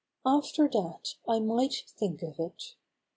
[0.25, 2.73] After that I might think of it.